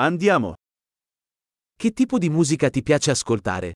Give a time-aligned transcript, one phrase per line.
[0.00, 0.54] Andiamo.
[1.74, 3.72] Che tipo di musica ti piace ascoltare?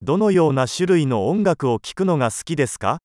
[0.00, 2.96] どのような種類の音楽を聴くのが好きですか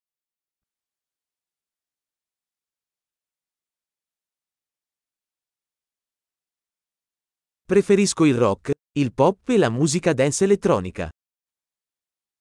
[7.68, 11.10] Preferisco il rock, il pop e la musica dance elettronica.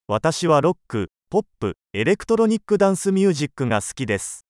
[0.07, 4.45] 私はロック、ポップ、エレクトロニックダンスミュージックが好きです。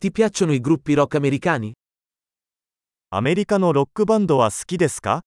[0.00, 1.72] Ti piacciono i gruppi rock americani?
[3.10, 5.22] アメリカのロックバンドは好きですか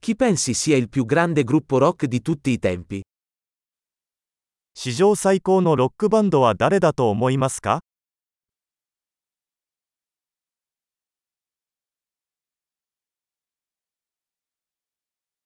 [0.00, 3.02] Chi pensi sia il più grande gruppo rock di tutti i tempi?
[4.72, 7.80] 史上最高のロックバンドは誰だと思いますか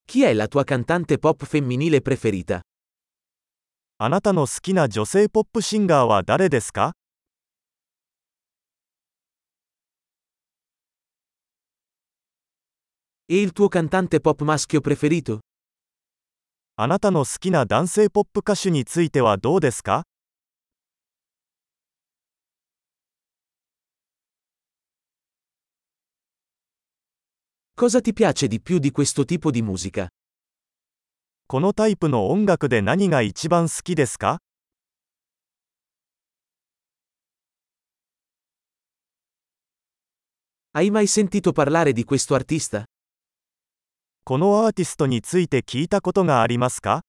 [0.04, 2.60] Chi è la tua cantante pop femminile preferita?
[4.05, 6.91] あなたの好きな女性ポップシンガーは誰ですか
[13.29, 15.39] E il tuo cantante pop maschio preferito?
[16.75, 20.03] あなたの好きな男性ポップ歌手についてはどうですか
[27.73, 30.09] Cosa ti piace di più di questo tipo di musica?
[31.47, 34.39] このタイプの音楽で何が一番好きですか
[40.75, 42.85] Hai mai sentito parlare di questo artista?
[44.23, 47.01] このアーティストについて聞いたことがありますか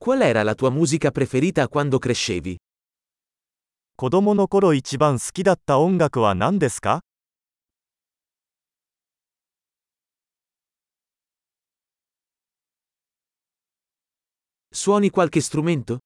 [0.00, 2.56] Qual era la tua musica preferita quando crescevi?
[3.96, 7.02] 子供の頃一番好きだった音楽は何ですか
[14.80, 15.98] Suoni qualche strumento?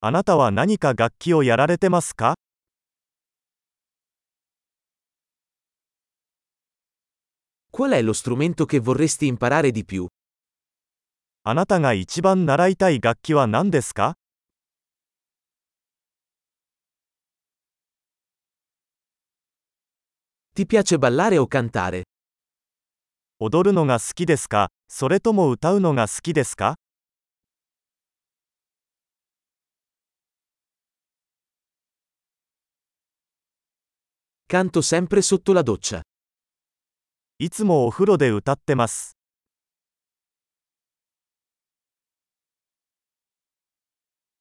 [0.00, 2.36] あなたは何か楽器をやられてますか
[7.72, 10.06] Qual è lo strumento che vorresti imparare di più?
[11.42, 14.14] あなたが一番習いたい楽器は何ですか
[20.54, 22.04] Ti piace ballare o cantare?
[23.40, 26.76] 踊るのが好きですかそれとも歌うのが好きですか
[34.47, 36.01] Canto sempre sotto la doccia.
[37.39, 39.17] いつもお風呂で歌ってます。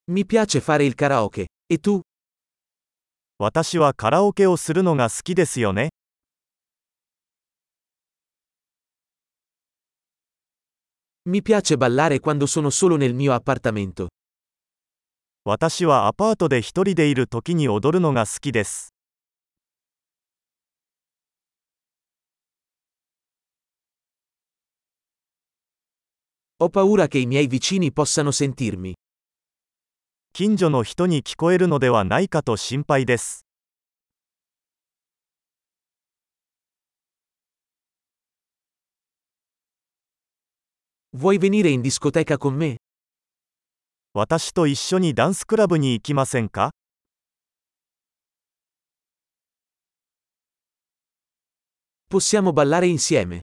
[0.09, 1.47] Mi piace fare il karaoke.
[1.69, 2.03] E tu?
[3.39, 5.89] 私はカラオケをするのが好きですよね。
[11.25, 14.09] Mi piace ballare quando sono solo nel mio appartamento.
[15.45, 18.93] 私はアパートで一人でいる時に踊るのが好きです。
[26.63, 28.95] Ho paura che i miei vicini possano sentirmi.
[30.33, 33.45] 近所の人に聞こえるのではないかと心配です。
[41.13, 42.77] Vuoi venire in discoteca con me?
[44.15, 46.71] 私と一緒にダンスクラブに行きませんか
[52.09, 53.41] Possiamo ballare insieme.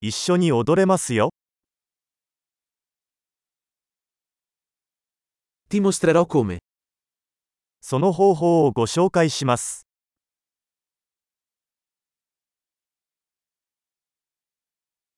[0.00, 1.30] 一緒に踊れますよ。
[5.67, 6.59] Ti mostrerò come.
[7.81, 9.84] その方法をご紹介します。